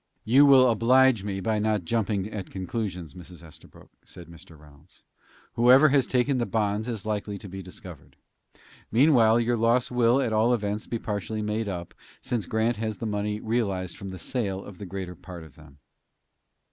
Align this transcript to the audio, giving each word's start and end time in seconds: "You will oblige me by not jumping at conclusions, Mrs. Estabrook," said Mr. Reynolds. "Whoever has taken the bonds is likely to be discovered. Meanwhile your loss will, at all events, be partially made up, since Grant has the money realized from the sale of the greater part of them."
"You 0.23 0.47
will 0.47 0.67
oblige 0.67 1.23
me 1.23 1.41
by 1.41 1.59
not 1.59 1.85
jumping 1.85 2.27
at 2.31 2.49
conclusions, 2.49 3.13
Mrs. 3.13 3.43
Estabrook," 3.43 3.91
said 4.03 4.29
Mr. 4.29 4.57
Reynolds. 4.57 5.03
"Whoever 5.53 5.89
has 5.89 6.07
taken 6.07 6.39
the 6.39 6.47
bonds 6.47 6.87
is 6.87 7.05
likely 7.05 7.37
to 7.37 7.47
be 7.47 7.61
discovered. 7.61 8.15
Meanwhile 8.91 9.41
your 9.41 9.57
loss 9.57 9.91
will, 9.91 10.19
at 10.19 10.33
all 10.33 10.55
events, 10.55 10.87
be 10.87 10.97
partially 10.97 11.43
made 11.43 11.69
up, 11.69 11.93
since 12.19 12.47
Grant 12.47 12.77
has 12.77 12.97
the 12.97 13.05
money 13.05 13.39
realized 13.41 13.95
from 13.95 14.09
the 14.09 14.17
sale 14.17 14.65
of 14.65 14.79
the 14.79 14.87
greater 14.87 15.13
part 15.13 15.43
of 15.43 15.53
them." 15.53 15.77